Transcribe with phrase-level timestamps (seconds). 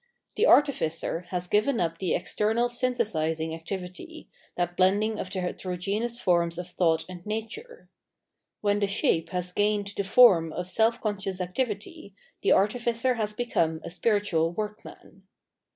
[0.35, 6.57] The artificer has given up the external synthesising activity, that blending of the heterogeneous forms
[6.57, 7.87] of thought and nature.
[8.61, 13.79] When the shape has gamed the form of self conscious activity, the artificer has become
[13.83, 15.27] a spiritual workman.